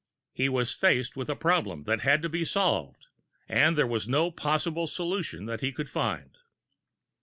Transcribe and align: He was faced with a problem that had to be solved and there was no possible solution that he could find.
He 0.33 0.49
was 0.49 0.73
faced 0.73 1.15
with 1.15 1.29
a 1.29 1.35
problem 1.35 1.83
that 1.83 2.01
had 2.01 2.23
to 2.23 2.27
be 2.29 2.43
solved 2.43 3.05
and 3.47 3.77
there 3.77 3.85
was 3.85 4.07
no 4.09 4.31
possible 4.31 4.87
solution 4.87 5.45
that 5.45 5.61
he 5.61 5.71
could 5.71 5.91
find. 5.91 6.35